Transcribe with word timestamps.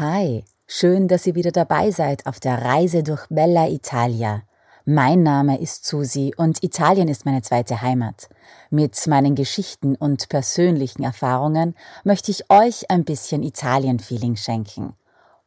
Hi, 0.00 0.44
schön, 0.68 1.08
dass 1.08 1.26
ihr 1.26 1.34
wieder 1.34 1.50
dabei 1.50 1.90
seid 1.90 2.24
auf 2.26 2.38
der 2.38 2.62
Reise 2.62 3.02
durch 3.02 3.26
Bella 3.30 3.66
Italia. 3.66 4.42
Mein 4.84 5.24
Name 5.24 5.60
ist 5.60 5.86
Susi 5.86 6.32
und 6.36 6.62
Italien 6.62 7.08
ist 7.08 7.26
meine 7.26 7.42
zweite 7.42 7.82
Heimat. 7.82 8.28
Mit 8.70 9.08
meinen 9.08 9.34
Geschichten 9.34 9.96
und 9.96 10.28
persönlichen 10.28 11.02
Erfahrungen 11.02 11.74
möchte 12.04 12.30
ich 12.30 12.48
euch 12.48 12.88
ein 12.92 13.04
bisschen 13.04 13.42
Italien-Feeling 13.42 14.36
schenken. 14.36 14.94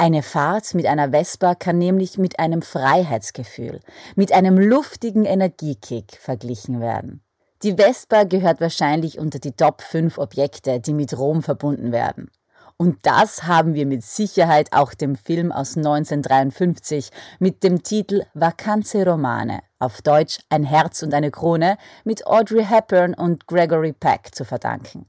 Eine 0.01 0.23
Fahrt 0.23 0.73
mit 0.73 0.87
einer 0.87 1.11
Vespa 1.11 1.53
kann 1.53 1.77
nämlich 1.77 2.17
mit 2.17 2.39
einem 2.39 2.63
Freiheitsgefühl, 2.63 3.81
mit 4.15 4.31
einem 4.33 4.57
luftigen 4.57 5.25
Energiekick 5.25 6.17
verglichen 6.19 6.81
werden. 6.81 7.23
Die 7.61 7.75
Vespa 7.75 8.23
gehört 8.23 8.61
wahrscheinlich 8.61 9.19
unter 9.19 9.37
die 9.37 9.51
Top 9.51 9.83
5 9.83 10.17
Objekte, 10.17 10.79
die 10.79 10.95
mit 10.95 11.15
Rom 11.15 11.43
verbunden 11.43 11.91
werden. 11.91 12.31
Und 12.77 12.97
das 13.03 13.43
haben 13.43 13.75
wir 13.75 13.85
mit 13.85 14.03
Sicherheit 14.03 14.73
auch 14.73 14.95
dem 14.95 15.15
Film 15.15 15.51
aus 15.51 15.77
1953 15.77 17.11
mit 17.37 17.61
dem 17.61 17.83
Titel 17.83 18.23
Vacanze 18.33 19.05
Romane, 19.05 19.61
auf 19.77 20.01
Deutsch 20.01 20.39
Ein 20.49 20.63
Herz 20.63 21.03
und 21.03 21.13
eine 21.13 21.29
Krone, 21.29 21.77
mit 22.05 22.25
Audrey 22.25 22.65
Hepburn 22.65 23.13
und 23.13 23.45
Gregory 23.45 23.93
Peck 23.93 24.33
zu 24.33 24.45
verdanken. 24.45 25.05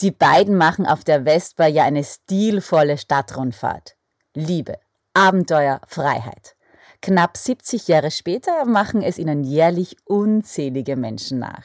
Die 0.00 0.12
beiden 0.12 0.56
machen 0.56 0.86
auf 0.86 1.04
der 1.04 1.24
Vespa 1.24 1.66
ja 1.66 1.84
eine 1.84 2.04
stilvolle 2.04 2.96
Stadtrundfahrt. 2.96 3.96
Liebe, 4.36 4.78
Abenteuer, 5.12 5.80
Freiheit. 5.86 6.56
Knapp 7.00 7.36
70 7.36 7.86
Jahre 7.86 8.10
später 8.10 8.64
machen 8.64 9.00
es 9.00 9.16
ihnen 9.16 9.44
jährlich 9.44 9.96
unzählige 10.06 10.96
Menschen 10.96 11.38
nach. 11.38 11.64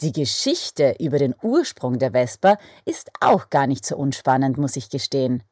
Die 0.00 0.12
Geschichte 0.12 0.96
über 0.98 1.18
den 1.18 1.34
Ursprung 1.42 1.98
der 1.98 2.12
Vespa 2.12 2.56
ist 2.86 3.10
auch 3.20 3.50
gar 3.50 3.66
nicht 3.66 3.84
so 3.84 3.98
unspannend, 3.98 4.56
muss 4.56 4.76
ich 4.76 4.88
gestehen. 4.88 5.42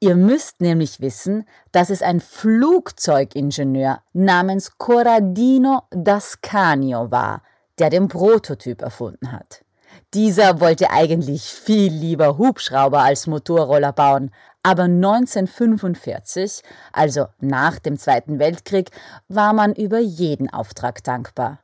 Ihr 0.00 0.16
müsst 0.16 0.62
nämlich 0.62 1.00
wissen, 1.00 1.44
dass 1.70 1.90
es 1.90 2.00
ein 2.00 2.20
Flugzeugingenieur 2.20 4.00
namens 4.14 4.78
Corradino 4.78 5.82
d'Ascanio 5.92 7.10
war, 7.10 7.42
der 7.78 7.90
den 7.90 8.08
Prototyp 8.08 8.80
erfunden 8.80 9.32
hat. 9.32 9.66
Dieser 10.14 10.60
wollte 10.60 10.90
eigentlich 10.90 11.42
viel 11.42 11.92
lieber 11.92 12.38
Hubschrauber 12.38 13.00
als 13.00 13.26
Motorroller 13.26 13.92
bauen, 13.92 14.30
aber 14.62 14.84
1945, 14.84 16.62
also 16.94 17.26
nach 17.40 17.78
dem 17.78 17.98
Zweiten 17.98 18.38
Weltkrieg, 18.38 18.90
war 19.28 19.52
man 19.52 19.74
über 19.74 19.98
jeden 19.98 20.48
Auftrag 20.48 21.04
dankbar. 21.04 21.60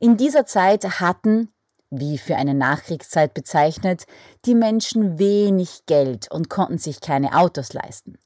In 0.00 0.16
dieser 0.16 0.44
Zeit 0.44 1.00
hatten, 1.00 1.52
wie 1.90 2.18
für 2.18 2.34
eine 2.34 2.54
Nachkriegszeit 2.54 3.32
bezeichnet, 3.32 4.06
die 4.44 4.56
Menschen 4.56 5.20
wenig 5.20 5.86
Geld 5.86 6.28
und 6.32 6.50
konnten 6.50 6.78
sich 6.78 7.00
keine 7.00 7.36
Autos 7.38 7.72
leisten. 7.72 8.18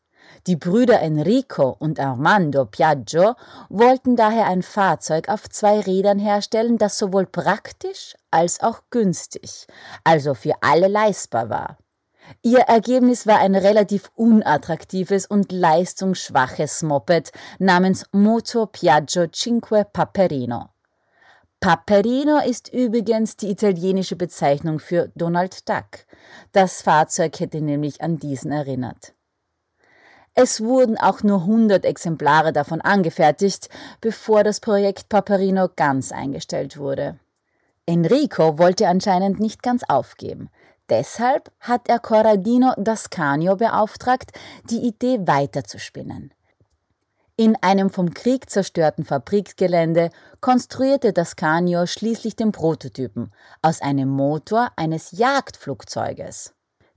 Die 0.46 0.56
Brüder 0.56 1.00
Enrico 1.00 1.76
und 1.78 2.00
Armando 2.00 2.64
Piaggio 2.64 3.34
wollten 3.68 4.16
daher 4.16 4.46
ein 4.46 4.62
Fahrzeug 4.62 5.28
auf 5.28 5.48
zwei 5.48 5.80
Rädern 5.80 6.18
herstellen, 6.18 6.78
das 6.78 6.98
sowohl 6.98 7.26
praktisch 7.26 8.16
als 8.30 8.60
auch 8.60 8.82
günstig, 8.90 9.66
also 10.04 10.34
für 10.34 10.54
alle 10.60 10.88
leistbar 10.88 11.50
war. 11.50 11.78
Ihr 12.42 12.60
Ergebnis 12.60 13.26
war 13.26 13.38
ein 13.38 13.54
relativ 13.54 14.10
unattraktives 14.14 15.26
und 15.26 15.50
leistungsschwaches 15.50 16.82
Moped 16.82 17.32
namens 17.58 18.04
Moto 18.12 18.66
Piaggio 18.66 19.28
Cinque 19.28 19.84
Paperino. 19.92 20.68
Paperino 21.60 22.38
ist 22.38 22.72
übrigens 22.72 23.36
die 23.36 23.50
italienische 23.50 24.14
Bezeichnung 24.14 24.78
für 24.78 25.10
Donald 25.16 25.68
Duck. 25.68 26.06
Das 26.52 26.82
Fahrzeug 26.82 27.40
hätte 27.40 27.60
nämlich 27.60 28.00
an 28.00 28.18
diesen 28.18 28.52
erinnert. 28.52 29.14
Es 30.40 30.60
wurden 30.60 30.96
auch 30.96 31.24
nur 31.24 31.40
100 31.40 31.84
Exemplare 31.84 32.52
davon 32.52 32.80
angefertigt, 32.80 33.68
bevor 34.00 34.44
das 34.44 34.60
Projekt 34.60 35.08
Paperino 35.08 35.68
ganz 35.74 36.12
eingestellt 36.12 36.78
wurde. 36.78 37.18
Enrico 37.86 38.56
wollte 38.56 38.86
anscheinend 38.86 39.40
nicht 39.40 39.64
ganz 39.64 39.82
aufgeben. 39.88 40.48
Deshalb 40.88 41.50
hat 41.58 41.88
er 41.88 41.98
Corradino 41.98 42.68
d'Ascanio 42.74 43.56
beauftragt, 43.56 44.30
die 44.70 44.86
Idee 44.86 45.18
weiterzuspinnen. 45.26 46.32
In 47.34 47.56
einem 47.60 47.90
vom 47.90 48.14
Krieg 48.14 48.48
zerstörten 48.48 49.04
Fabrikgelände 49.04 50.10
konstruierte 50.40 51.12
Dascanio 51.12 51.86
schließlich 51.86 52.36
den 52.36 52.52
Prototypen 52.52 53.32
aus 53.60 53.82
einem 53.82 54.08
Motor 54.08 54.70
eines 54.76 55.10
Jagdflugzeuges. 55.10 56.54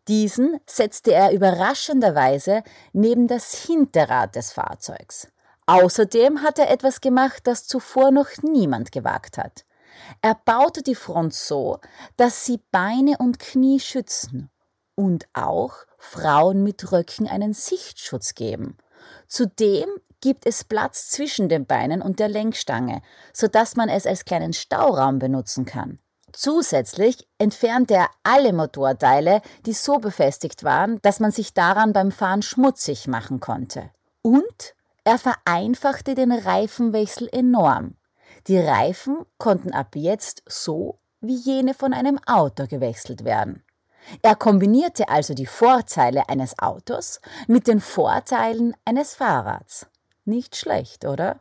Diesen 0.07 0.59
setzte 0.65 1.13
er 1.13 1.31
überraschenderweise 1.31 2.63
neben 2.91 3.27
das 3.27 3.53
Hinterrad 3.53 4.35
des 4.35 4.51
Fahrzeugs. 4.51 5.27
Außerdem 5.67 6.41
hat 6.41 6.59
er 6.59 6.69
etwas 6.69 7.01
gemacht, 7.01 7.45
das 7.45 7.67
zuvor 7.67 8.11
noch 8.11 8.29
niemand 8.41 8.91
gewagt 8.91 9.37
hat. 9.37 9.63
Er 10.21 10.35
baute 10.35 10.81
die 10.81 10.95
Front 10.95 11.33
so, 11.33 11.79
dass 12.17 12.45
sie 12.45 12.59
Beine 12.71 13.17
und 13.19 13.39
Knie 13.39 13.79
schützen 13.79 14.49
und 14.95 15.27
auch 15.33 15.73
Frauen 15.97 16.63
mit 16.63 16.91
Röcken 16.91 17.27
einen 17.27 17.53
Sichtschutz 17.53 18.33
geben. 18.33 18.77
Zudem 19.27 19.87
gibt 20.19 20.45
es 20.45 20.63
Platz 20.63 21.09
zwischen 21.09 21.47
den 21.47 21.65
Beinen 21.65 22.01
und 22.01 22.19
der 22.19 22.27
Lenkstange, 22.27 23.01
sodass 23.33 23.75
man 23.75 23.89
es 23.89 24.05
als 24.05 24.25
kleinen 24.25 24.53
Stauraum 24.53 25.19
benutzen 25.19 25.65
kann. 25.65 25.99
Zusätzlich 26.33 27.27
entfernte 27.37 27.95
er 27.95 28.09
alle 28.23 28.53
Motorteile, 28.53 29.41
die 29.65 29.73
so 29.73 29.97
befestigt 29.97 30.63
waren, 30.63 30.99
dass 31.01 31.19
man 31.19 31.31
sich 31.31 31.53
daran 31.53 31.93
beim 31.93 32.11
Fahren 32.11 32.41
schmutzig 32.41 33.07
machen 33.07 33.39
konnte. 33.39 33.91
Und 34.21 34.75
er 35.03 35.17
vereinfachte 35.17 36.15
den 36.15 36.31
Reifenwechsel 36.31 37.27
enorm. 37.31 37.95
Die 38.47 38.59
Reifen 38.59 39.25
konnten 39.37 39.71
ab 39.71 39.95
jetzt 39.95 40.43
so 40.47 40.99
wie 41.21 41.35
jene 41.35 41.73
von 41.73 41.93
einem 41.93 42.19
Auto 42.25 42.67
gewechselt 42.67 43.23
werden. 43.23 43.63
Er 44.21 44.35
kombinierte 44.35 45.09
also 45.09 45.33
die 45.33 45.45
Vorteile 45.45 46.27
eines 46.29 46.57
Autos 46.57 47.21
mit 47.47 47.67
den 47.67 47.79
Vorteilen 47.79 48.75
eines 48.83 49.13
Fahrrads. 49.13 49.87
Nicht 50.25 50.55
schlecht, 50.55 51.05
oder? 51.05 51.39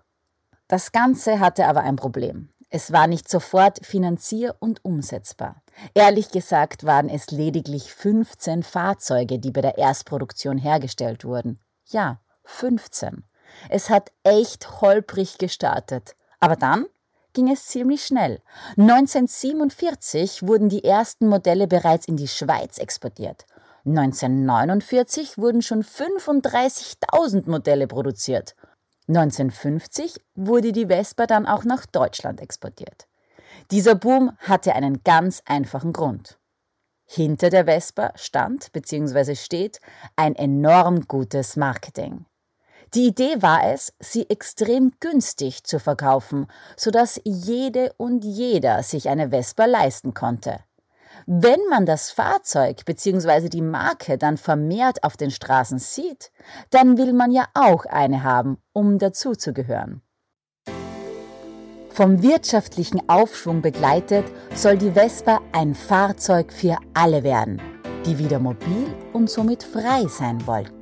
Das 0.68 0.92
Ganze 0.92 1.40
hatte 1.40 1.66
aber 1.66 1.80
ein 1.80 1.96
Problem. 1.96 2.50
Es 2.72 2.92
war 2.92 3.08
nicht 3.08 3.28
sofort 3.28 3.84
finanzier- 3.84 4.54
und 4.60 4.84
umsetzbar. 4.84 5.62
Ehrlich 5.92 6.30
gesagt 6.30 6.84
waren 6.84 7.08
es 7.08 7.32
lediglich 7.32 7.92
15 7.92 8.62
Fahrzeuge, 8.62 9.40
die 9.40 9.50
bei 9.50 9.60
der 9.60 9.76
Erstproduktion 9.76 10.56
hergestellt 10.56 11.24
wurden. 11.24 11.58
Ja, 11.86 12.20
15. 12.44 13.24
Es 13.68 13.90
hat 13.90 14.12
echt 14.22 14.80
holprig 14.80 15.38
gestartet. 15.38 16.14
Aber 16.38 16.54
dann 16.54 16.86
ging 17.32 17.50
es 17.50 17.66
ziemlich 17.66 18.04
schnell. 18.04 18.40
1947 18.76 20.46
wurden 20.46 20.68
die 20.68 20.84
ersten 20.84 21.26
Modelle 21.26 21.66
bereits 21.66 22.06
in 22.06 22.16
die 22.16 22.28
Schweiz 22.28 22.78
exportiert. 22.78 23.46
1949 23.84 25.38
wurden 25.38 25.62
schon 25.62 25.82
35.000 25.82 27.50
Modelle 27.50 27.88
produziert. 27.88 28.54
1950 29.08 30.20
wurde 30.34 30.72
die 30.72 30.86
Vespa 30.86 31.26
dann 31.26 31.46
auch 31.46 31.64
nach 31.64 31.86
Deutschland 31.86 32.40
exportiert. 32.40 33.08
Dieser 33.70 33.94
Boom 33.94 34.32
hatte 34.38 34.74
einen 34.74 35.02
ganz 35.04 35.42
einfachen 35.46 35.92
Grund. 35.92 36.38
Hinter 37.06 37.50
der 37.50 37.64
Vespa 37.64 38.12
stand 38.14 38.72
bzw. 38.72 39.34
steht 39.34 39.80
ein 40.14 40.36
enorm 40.36 41.08
gutes 41.08 41.56
Marketing. 41.56 42.26
Die 42.94 43.06
Idee 43.06 43.40
war 43.40 43.72
es, 43.72 43.92
sie 44.00 44.28
extrem 44.30 44.92
günstig 44.98 45.64
zu 45.64 45.78
verkaufen, 45.78 46.46
sodass 46.76 47.20
jede 47.24 47.92
und 47.96 48.24
jeder 48.24 48.82
sich 48.82 49.08
eine 49.08 49.30
Vespa 49.30 49.64
leisten 49.66 50.14
konnte. 50.14 50.60
Wenn 51.26 51.60
man 51.68 51.86
das 51.86 52.10
Fahrzeug 52.10 52.84
bzw. 52.84 53.48
die 53.48 53.62
Marke 53.62 54.18
dann 54.18 54.36
vermehrt 54.36 55.04
auf 55.04 55.16
den 55.16 55.30
Straßen 55.30 55.78
sieht, 55.78 56.30
dann 56.70 56.98
will 56.98 57.12
man 57.12 57.30
ja 57.30 57.46
auch 57.54 57.84
eine 57.84 58.22
haben, 58.22 58.58
um 58.72 58.98
dazuzugehören. 58.98 60.02
Vom 61.90 62.22
wirtschaftlichen 62.22 63.08
Aufschwung 63.08 63.62
begleitet 63.62 64.24
soll 64.54 64.78
die 64.78 64.92
Vespa 64.92 65.40
ein 65.52 65.74
Fahrzeug 65.74 66.52
für 66.52 66.78
alle 66.94 67.24
werden, 67.24 67.60
die 68.06 68.18
wieder 68.18 68.38
mobil 68.38 68.86
und 69.12 69.28
somit 69.28 69.62
frei 69.62 70.06
sein 70.06 70.46
wollten. 70.46 70.78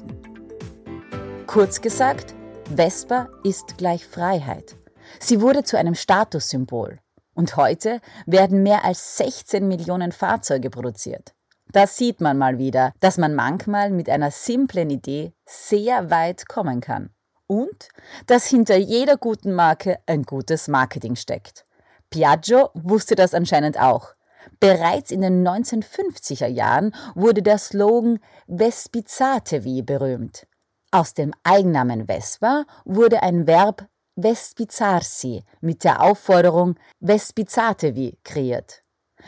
Kurz 1.47 1.81
gesagt, 1.81 2.35
Vespa 2.77 3.29
ist 3.43 3.79
gleich 3.79 4.07
Freiheit. 4.07 4.77
Sie 5.19 5.41
wurde 5.41 5.65
zu 5.65 5.79
einem 5.79 5.95
Statussymbol. 5.95 6.99
Und 7.39 7.57
heute 7.57 8.01
werden 8.27 8.65
mehr 8.65 8.85
als 8.85 9.17
16 9.19 9.69
Millionen 9.69 10.11
Fahrzeuge 10.11 10.71
produziert. 10.71 11.35
Da 11.71 11.87
sieht 11.87 12.21
man 12.21 12.37
mal 12.37 12.59
wieder, 12.59 12.93
dass 12.99 13.17
man 13.17 13.37
manchmal 13.37 13.91
mit 13.91 14.11
einer 14.11 14.33
simplen 14.33 14.91
Idee 14.91 15.33
sehr 15.47 16.11
weit 16.11 16.49
kommen 16.49 16.81
kann. 16.81 17.11
Und 17.47 17.91
dass 18.27 18.47
hinter 18.49 18.77
jeder 18.77 19.17
guten 19.17 19.53
Marke 19.53 20.01
ein 20.07 20.25
gutes 20.25 20.67
Marketing 20.67 21.15
steckt. 21.15 21.65
Piaggio 22.11 22.71
wusste 22.75 23.15
das 23.15 23.35
anscheinend 23.35 23.79
auch. 23.79 24.15
Bereits 24.59 25.13
in 25.13 25.21
den 25.21 25.47
1950er 25.47 26.49
Jahren 26.49 26.93
wurde 27.15 27.45
der 27.45 27.59
Slogan 27.59 28.19
Vespizzatevi 28.49 29.83
berühmt. 29.83 30.49
Aus 30.91 31.15
dem 31.15 31.33
Eigennamen 31.45 32.07
Vespa 32.07 32.65
wurde 32.85 33.23
ein 33.23 33.47
Verb 33.47 33.87
Vespizzarsi 34.21 35.45
mit 35.61 35.85
der 35.85 36.03
Aufforderung 36.03 36.75
Vespizzatevi 37.01 38.19
kreiert. 38.25 38.83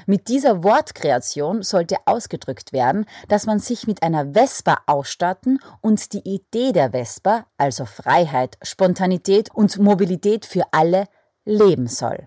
Mit 0.06 0.28
dieser 0.28 0.64
Wortkreation 0.64 1.62
sollte 1.62 1.96
ausgedrückt 2.06 2.72
werden, 2.72 3.06
dass 3.28 3.46
man 3.46 3.58
sich 3.58 3.86
mit 3.86 4.02
einer 4.02 4.32
Vespa 4.34 4.78
ausstatten 4.86 5.60
und 5.80 6.12
die 6.12 6.28
Idee 6.28 6.72
der 6.72 6.90
Vespa, 6.90 7.46
also 7.56 7.84
Freiheit, 7.84 8.58
Spontanität 8.62 9.52
und 9.54 9.78
Mobilität 9.78 10.44
für 10.44 10.64
alle, 10.72 11.06
leben 11.44 11.86
soll. 11.86 12.26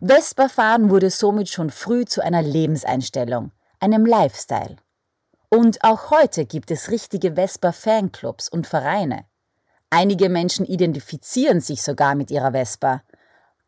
Vespa-Fahren 0.00 0.90
wurde 0.90 1.10
somit 1.10 1.48
schon 1.48 1.70
früh 1.70 2.04
zu 2.04 2.22
einer 2.22 2.42
Lebenseinstellung, 2.42 3.52
einem 3.80 4.06
Lifestyle. 4.06 4.76
Und 5.50 5.82
auch 5.82 6.10
heute 6.10 6.46
gibt 6.46 6.70
es 6.70 6.90
richtige 6.90 7.34
Vespa-Fanclubs 7.34 8.48
und 8.48 8.66
Vereine. 8.66 9.24
Einige 9.90 10.28
Menschen 10.28 10.66
identifizieren 10.66 11.60
sich 11.60 11.82
sogar 11.82 12.14
mit 12.14 12.30
ihrer 12.30 12.52
Vespa. 12.52 13.02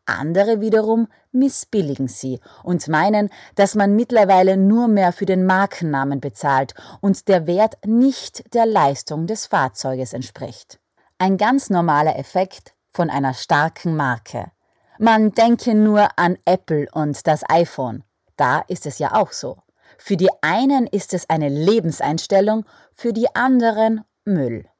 Andere 0.05 0.61
wiederum 0.61 1.07
missbilligen 1.31 2.07
sie 2.07 2.39
und 2.63 2.87
meinen, 2.87 3.29
dass 3.55 3.75
man 3.75 3.95
mittlerweile 3.95 4.57
nur 4.57 4.87
mehr 4.87 5.13
für 5.13 5.25
den 5.25 5.45
Markennamen 5.45 6.19
bezahlt 6.19 6.73
und 6.99 7.27
der 7.27 7.47
Wert 7.47 7.77
nicht 7.85 8.53
der 8.53 8.65
Leistung 8.65 9.27
des 9.27 9.45
Fahrzeuges 9.45 10.13
entspricht. 10.13 10.79
Ein 11.17 11.37
ganz 11.37 11.69
normaler 11.69 12.17
Effekt 12.17 12.73
von 12.91 13.09
einer 13.09 13.33
starken 13.33 13.95
Marke. 13.95 14.51
Man 14.99 15.31
denke 15.31 15.73
nur 15.73 16.07
an 16.17 16.37
Apple 16.45 16.87
und 16.91 17.25
das 17.25 17.43
iPhone. 17.49 18.03
Da 18.35 18.59
ist 18.67 18.85
es 18.85 18.99
ja 18.99 19.15
auch 19.15 19.31
so. 19.31 19.57
Für 19.97 20.17
die 20.17 20.29
einen 20.41 20.87
ist 20.87 21.13
es 21.13 21.29
eine 21.29 21.49
Lebenseinstellung, 21.49 22.65
für 22.93 23.13
die 23.13 23.33
anderen 23.35 24.01
Müll. 24.25 24.70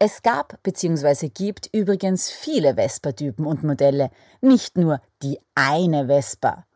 Es 0.00 0.22
gab 0.22 0.62
bzw. 0.62 1.28
gibt 1.28 1.68
übrigens 1.72 2.30
viele 2.30 2.76
Vespa-Typen 2.76 3.44
und 3.44 3.64
Modelle, 3.64 4.10
nicht 4.40 4.78
nur 4.78 5.00
die 5.24 5.40
eine 5.56 6.06
Vespa. 6.06 6.66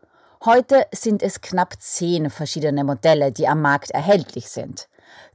Heute 0.45 0.87
sind 0.93 1.23
es 1.23 1.41
knapp 1.41 1.81
zehn 1.81 2.31
verschiedene 2.31 2.83
Modelle, 2.83 3.31
die 3.31 3.47
am 3.47 3.61
Markt 3.61 3.93
erhältlich 3.93 4.49
sind. 4.49 4.89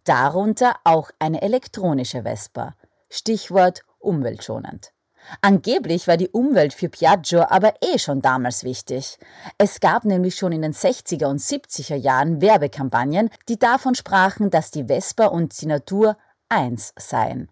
Darunter 0.04 0.76
auch 0.84 1.12
eine 1.20 1.42
elektronische 1.42 2.24
Vespa. 2.24 2.76
Stichwort 3.10 3.84
umweltschonend. 4.00 4.92
Angeblich 5.40 6.10
war 6.10 6.18
die 6.18 6.30
Umwelt 6.30 6.74
für 6.74 6.90
Piaggio 6.90 7.46
aber 7.48 7.74
eh 7.82 8.00
schon 8.00 8.22
damals 8.22 8.66
wichtig. 8.66 9.18
Es 9.58 9.80
gab 9.80 10.04
nämlich 10.04 10.36
schon 10.36 10.52
in 10.52 10.62
den 10.62 10.74
60er 10.74 11.28
und 11.28 11.40
70er 11.40 11.96
Jahren 11.96 12.42
Werbekampagnen, 12.42 13.30
die 13.48 13.58
davon 13.58 13.96
sprachen, 13.96 14.50
dass 14.50 14.72
die 14.72 14.88
Vespa 14.88 15.28
und 15.28 15.62
die 15.62 15.68
Natur 15.68 16.18
eins 16.50 16.94
seien. 16.98 17.50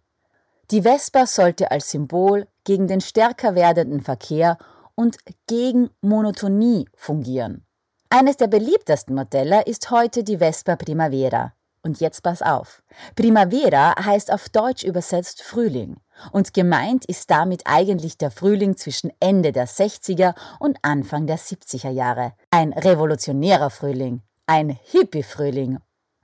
Die 0.71 0.81
Vespa 0.81 1.27
sollte 1.27 1.69
als 1.69 1.91
Symbol 1.91 2.47
gegen 2.63 2.87
den 2.87 2.99
stärker 2.99 3.53
werdenden 3.53 4.01
Verkehr 4.01 4.57
und 4.95 5.17
gegen 5.47 5.91
Monotonie 6.01 6.89
fungieren. 6.95 7.65
Eines 8.09 8.37
der 8.37 8.47
beliebtesten 8.47 9.13
Modelle 9.13 9.63
ist 9.65 9.91
heute 9.91 10.23
die 10.23 10.37
Vespa 10.37 10.75
Primavera. 10.75 11.53
Und 11.83 11.99
jetzt 11.99 12.23
pass 12.23 12.41
auf. 12.41 12.81
Primavera 13.15 13.93
heißt 14.03 14.33
auf 14.33 14.49
Deutsch 14.49 14.83
übersetzt 14.83 15.43
Frühling. 15.43 15.97
Und 16.31 16.55
gemeint 16.55 17.05
ist 17.05 17.29
damit 17.29 17.61
eigentlich 17.65 18.17
der 18.17 18.31
Frühling 18.31 18.75
zwischen 18.75 19.11
Ende 19.19 19.51
der 19.51 19.67
60er 19.67 20.33
und 20.59 20.79
Anfang 20.81 21.27
der 21.27 21.37
70er 21.37 21.91
Jahre. 21.91 22.33
Ein 22.49 22.73
revolutionärer 22.73 23.69
Frühling. 23.69 24.23
Ein 24.47 24.69
Hippie-Frühling. 24.69 25.77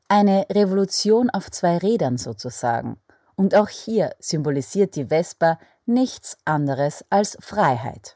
Eine 0.07 0.47
Revolution 0.51 1.29
auf 1.29 1.51
zwei 1.51 1.77
Rädern 1.77 2.17
sozusagen. 2.17 2.97
Und 3.41 3.55
auch 3.55 3.69
hier 3.69 4.13
symbolisiert 4.19 4.95
die 4.95 5.05
Vespa 5.05 5.57
nichts 5.87 6.37
anderes 6.45 7.03
als 7.09 7.39
Freiheit. 7.39 8.15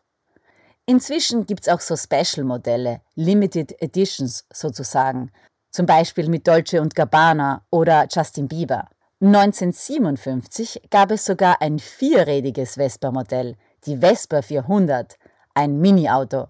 Inzwischen 0.86 1.48
gibt 1.48 1.66
es 1.66 1.74
auch 1.74 1.80
so 1.80 1.98
Special-Modelle, 1.98 3.02
Limited 3.16 3.82
Editions 3.82 4.46
sozusagen, 4.54 5.32
zum 5.72 5.88
Beispiel 5.88 6.30
mit 6.30 6.48
Dolce 6.48 6.80
und 6.80 6.94
Gabbana 6.94 7.66
oder 7.72 8.08
Justin 8.08 8.48
Bieber. 8.48 8.88
1957 9.20 10.90
gab 10.92 11.10
es 11.10 11.26
sogar 11.26 11.60
ein 11.60 11.80
vierrädiges 11.80 12.76
Vespa-Modell, 12.76 13.56
die 13.86 13.98
Vespa 13.98 14.44
400, 14.44 15.18
ein 15.56 15.80
Mini-Auto. 15.80 16.50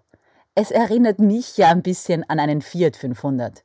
Es 0.54 0.72
erinnert 0.72 1.20
mich 1.20 1.56
ja 1.56 1.70
ein 1.70 1.82
bisschen 1.82 2.30
an 2.30 2.42
einen 2.42 2.62
Fiat 2.62 2.98
500. 2.98 3.64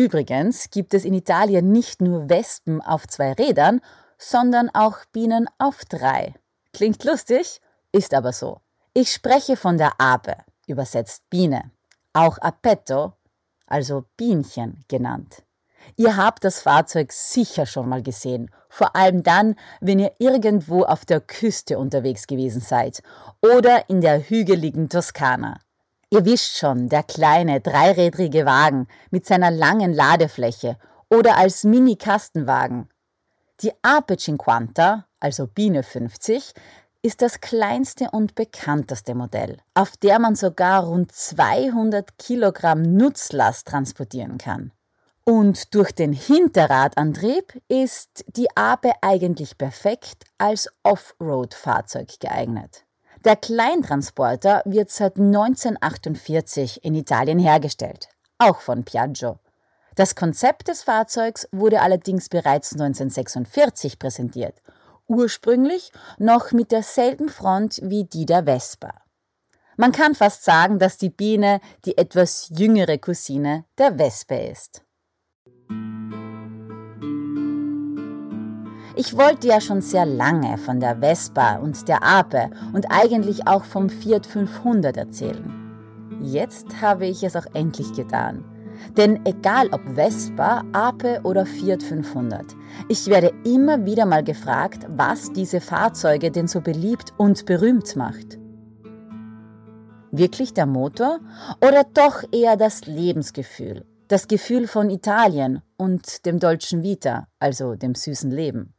Übrigens 0.00 0.70
gibt 0.70 0.94
es 0.94 1.04
in 1.04 1.12
Italien 1.12 1.72
nicht 1.72 2.00
nur 2.00 2.30
Wespen 2.30 2.80
auf 2.80 3.06
zwei 3.06 3.34
Rädern, 3.34 3.82
sondern 4.16 4.70
auch 4.72 5.04
Bienen 5.12 5.46
auf 5.58 5.84
drei. 5.84 6.32
Klingt 6.72 7.04
lustig, 7.04 7.60
ist 7.92 8.14
aber 8.14 8.32
so. 8.32 8.62
Ich 8.94 9.12
spreche 9.12 9.58
von 9.58 9.76
der 9.76 10.00
Ape, 10.00 10.36
übersetzt 10.66 11.28
Biene, 11.28 11.70
auch 12.14 12.38
Apetto, 12.38 13.12
also 13.66 14.06
Bienchen 14.16 14.86
genannt. 14.88 15.42
Ihr 15.96 16.16
habt 16.16 16.44
das 16.44 16.62
Fahrzeug 16.62 17.12
sicher 17.12 17.66
schon 17.66 17.86
mal 17.86 18.02
gesehen, 18.02 18.50
vor 18.70 18.96
allem 18.96 19.22
dann, 19.22 19.54
wenn 19.82 19.98
ihr 19.98 20.14
irgendwo 20.18 20.84
auf 20.84 21.04
der 21.04 21.20
Küste 21.20 21.78
unterwegs 21.78 22.26
gewesen 22.26 22.62
seid 22.62 23.02
oder 23.42 23.90
in 23.90 24.00
der 24.00 24.30
hügeligen 24.30 24.88
Toskana. 24.88 25.60
Ihr 26.12 26.24
wisst 26.24 26.58
schon, 26.58 26.88
der 26.88 27.04
kleine 27.04 27.60
dreirädrige 27.60 28.44
Wagen 28.44 28.88
mit 29.12 29.26
seiner 29.26 29.52
langen 29.52 29.92
Ladefläche 29.92 30.76
oder 31.08 31.36
als 31.36 31.62
Mini-Kastenwagen. 31.62 32.88
Die 33.60 33.70
Ape 33.82 34.16
Cinquanta, 34.16 35.06
also 35.20 35.46
Biene 35.46 35.84
50, 35.84 36.52
ist 37.02 37.22
das 37.22 37.40
kleinste 37.40 38.10
und 38.10 38.34
bekannteste 38.34 39.14
Modell, 39.14 39.58
auf 39.74 39.96
der 39.96 40.18
man 40.18 40.34
sogar 40.34 40.84
rund 40.84 41.12
200 41.12 42.18
Kilogramm 42.18 42.82
Nutzlast 42.82 43.68
transportieren 43.68 44.36
kann. 44.36 44.72
Und 45.22 45.76
durch 45.76 45.92
den 45.92 46.12
Hinterradantrieb 46.12 47.62
ist 47.68 48.24
die 48.34 48.48
Ape 48.56 48.94
eigentlich 49.00 49.56
perfekt 49.58 50.24
als 50.38 50.68
Offroad-Fahrzeug 50.82 52.18
geeignet. 52.18 52.84
Der 53.22 53.36
Kleintransporter 53.36 54.62
wird 54.64 54.90
seit 54.90 55.18
1948 55.18 56.82
in 56.82 56.94
Italien 56.94 57.38
hergestellt, 57.38 58.08
auch 58.38 58.60
von 58.60 58.82
Piaggio. 58.84 59.38
Das 59.94 60.14
Konzept 60.14 60.68
des 60.68 60.82
Fahrzeugs 60.84 61.46
wurde 61.52 61.82
allerdings 61.82 62.30
bereits 62.30 62.72
1946 62.72 63.98
präsentiert, 63.98 64.62
ursprünglich 65.06 65.92
noch 66.16 66.52
mit 66.52 66.72
derselben 66.72 67.28
Front 67.28 67.80
wie 67.82 68.04
die 68.04 68.24
der 68.24 68.44
Vespa. 68.44 68.94
Man 69.76 69.92
kann 69.92 70.14
fast 70.14 70.44
sagen, 70.44 70.78
dass 70.78 70.96
die 70.96 71.10
Biene 71.10 71.60
die 71.84 71.98
etwas 71.98 72.50
jüngere 72.56 72.96
Cousine 72.96 73.66
der 73.76 73.98
Wespe 73.98 74.36
ist. 74.36 74.82
Ich 79.02 79.16
wollte 79.16 79.48
ja 79.48 79.62
schon 79.62 79.80
sehr 79.80 80.04
lange 80.04 80.58
von 80.58 80.78
der 80.78 81.00
Vespa 81.00 81.56
und 81.56 81.88
der 81.88 82.02
Ape 82.02 82.50
und 82.74 82.84
eigentlich 82.90 83.48
auch 83.48 83.64
vom 83.64 83.88
Fiat 83.88 84.26
500 84.26 84.94
erzählen. 84.94 86.18
Jetzt 86.20 86.82
habe 86.82 87.06
ich 87.06 87.22
es 87.22 87.34
auch 87.34 87.46
endlich 87.54 87.94
getan. 87.94 88.44
Denn 88.98 89.24
egal 89.24 89.70
ob 89.72 89.80
Vespa, 89.94 90.64
Ape 90.74 91.22
oder 91.24 91.46
Fiat 91.46 91.82
500, 91.82 92.44
ich 92.90 93.06
werde 93.06 93.32
immer 93.42 93.86
wieder 93.86 94.04
mal 94.04 94.22
gefragt, 94.22 94.84
was 94.90 95.32
diese 95.32 95.62
Fahrzeuge 95.62 96.30
denn 96.30 96.46
so 96.46 96.60
beliebt 96.60 97.14
und 97.16 97.46
berühmt 97.46 97.96
macht. 97.96 98.38
Wirklich 100.10 100.52
der 100.52 100.66
Motor 100.66 101.20
oder 101.66 101.84
doch 101.84 102.22
eher 102.32 102.58
das 102.58 102.84
Lebensgefühl, 102.84 103.86
das 104.08 104.28
Gefühl 104.28 104.66
von 104.66 104.90
Italien 104.90 105.62
und 105.78 106.26
dem 106.26 106.38
deutschen 106.38 106.82
Vita, 106.82 107.28
also 107.38 107.76
dem 107.76 107.94
süßen 107.94 108.30
Leben? 108.30 108.74